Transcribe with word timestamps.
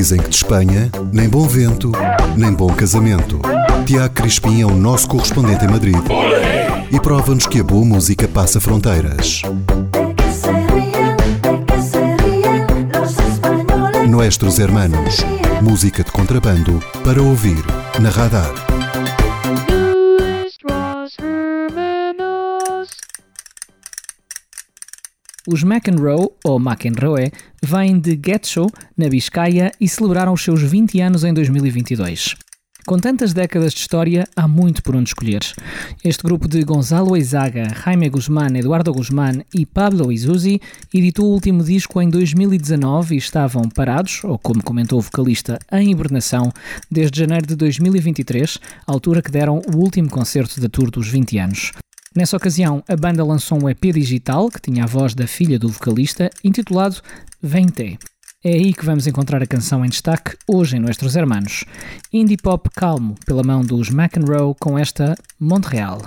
Dizem 0.00 0.18
que 0.18 0.30
de 0.30 0.36
Espanha, 0.36 0.90
nem 1.12 1.28
bom 1.28 1.46
vento, 1.46 1.92
nem 2.34 2.54
bom 2.54 2.72
casamento. 2.72 3.38
Tiago 3.84 4.14
Crispim 4.14 4.62
é 4.62 4.64
o 4.64 4.74
nosso 4.74 5.06
correspondente 5.06 5.62
em 5.62 5.68
Madrid 5.68 5.94
e 6.90 6.98
prova-nos 6.98 7.46
que 7.46 7.60
a 7.60 7.62
boa 7.62 7.84
música 7.84 8.26
passa 8.26 8.58
fronteiras. 8.58 9.42
Nuestros 14.08 14.58
Hermanos, 14.58 15.18
música 15.60 16.02
de 16.02 16.10
contrabando 16.10 16.82
para 17.04 17.20
ouvir 17.20 17.62
na 18.00 18.08
radar. 18.08 18.69
Os 25.48 25.62
McEnroe, 25.62 26.28
ou 26.44 26.60
McEnroe, 26.60 27.32
vêm 27.62 27.98
de 27.98 28.18
Getxo, 28.24 28.66
na 28.96 29.08
Biscaia, 29.08 29.72
e 29.80 29.88
celebraram 29.88 30.34
os 30.34 30.42
seus 30.42 30.62
20 30.62 31.00
anos 31.00 31.24
em 31.24 31.32
2022. 31.32 32.36
Com 32.86 32.98
tantas 32.98 33.32
décadas 33.32 33.72
de 33.72 33.80
história, 33.80 34.26
há 34.34 34.48
muito 34.48 34.82
por 34.82 34.96
onde 34.96 35.10
escolher. 35.10 35.40
Este 36.04 36.22
grupo 36.22 36.48
de 36.48 36.62
Gonzalo 36.64 37.16
Eizaga, 37.16 37.68
Jaime 37.84 38.08
Guzmán, 38.08 38.56
Eduardo 38.56 38.92
Guzmán 38.92 39.42
e 39.54 39.64
Pablo 39.64 40.10
Izuzzi 40.10 40.60
editou 40.92 41.26
o 41.26 41.32
último 41.32 41.62
disco 41.62 42.02
em 42.02 42.10
2019 42.10 43.14
e 43.14 43.18
estavam 43.18 43.68
parados, 43.68 44.24
ou 44.24 44.38
como 44.38 44.62
comentou 44.62 44.98
o 44.98 45.02
vocalista, 45.02 45.58
em 45.72 45.90
hibernação, 45.90 46.50
desde 46.90 47.20
janeiro 47.20 47.46
de 47.46 47.54
2023, 47.54 48.58
altura 48.86 49.22
que 49.22 49.30
deram 49.30 49.62
o 49.72 49.76
último 49.76 50.10
concerto 50.10 50.60
da 50.60 50.68
tour 50.68 50.90
dos 50.90 51.08
20 51.08 51.38
anos. 51.38 51.72
Nessa 52.12 52.36
ocasião, 52.36 52.82
a 52.88 52.96
banda 52.96 53.24
lançou 53.24 53.62
um 53.62 53.68
EP 53.68 53.92
digital 53.94 54.50
que 54.50 54.60
tinha 54.60 54.82
a 54.82 54.86
voz 54.86 55.14
da 55.14 55.28
filha 55.28 55.60
do 55.60 55.68
vocalista, 55.68 56.28
intitulado 56.42 56.96
Vente. 57.40 58.00
É 58.42 58.52
aí 58.52 58.74
que 58.74 58.84
vamos 58.84 59.06
encontrar 59.06 59.40
a 59.40 59.46
canção 59.46 59.84
em 59.84 59.88
destaque 59.88 60.36
hoje 60.44 60.76
em 60.76 60.80
Nuestros 60.80 61.14
Hermanos. 61.14 61.64
Indie 62.12 62.36
pop 62.36 62.68
calmo, 62.70 63.14
pela 63.24 63.44
mão 63.44 63.62
dos 63.62 63.90
McEnroe 63.90 64.56
com 64.58 64.76
esta 64.76 65.16
Montreal. 65.38 66.02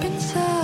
Pensado 0.00 0.57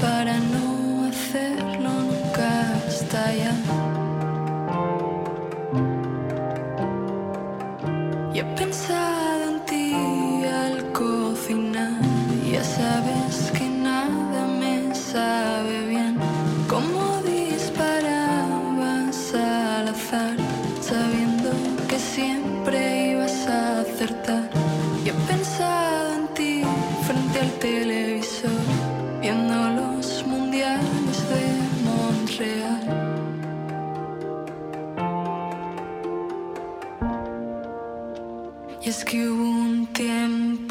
para 0.00 0.36
no 0.38 1.06
hacerlo 1.08 1.88
nunca 1.88 2.48
hasta 2.88 3.28
allá. 3.28 3.54
Y 8.34 8.40
he 8.40 8.44
pensado 8.56 9.50
en 9.50 9.60
ti 9.66 9.94
al 10.44 10.92
cocinar, 10.92 12.00
ya 12.50 12.64
sabes 12.64 13.52
que 13.56 13.68
nada 13.68 14.46
me 14.58 14.92
sabe 14.94 15.86
bien. 15.86 16.18
Como 16.68 17.22
Es 38.86 39.04
que 39.04 39.28
hubo 39.28 39.42
un 39.42 39.88
tiempo 39.88 40.65